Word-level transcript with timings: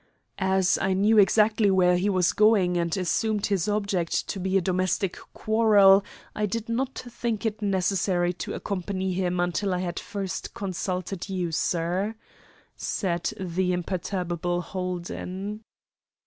"As 0.39 0.79
I 0.81 0.93
knew 0.93 1.19
exactly 1.19 1.69
where 1.69 1.95
he 1.95 2.09
was 2.09 2.33
going, 2.33 2.75
and 2.75 2.97
assumed 2.97 3.45
his 3.45 3.67
object 3.67 4.27
to 4.29 4.39
be 4.39 4.57
a 4.57 4.59
domestic 4.61 5.15
quarrel, 5.33 6.03
I 6.35 6.47
did 6.47 6.67
not 6.67 6.97
think 7.07 7.45
it 7.45 7.61
necessary 7.61 8.33
to 8.33 8.55
accompany 8.55 9.13
him 9.13 9.39
until 9.39 9.75
I 9.75 9.79
had 9.81 9.99
first 9.99 10.55
consulted 10.55 11.29
you, 11.29 11.51
sir," 11.51 12.15
said 12.75 13.31
the 13.39 13.73
imperturbable 13.73 14.61
Holden. 14.61 15.61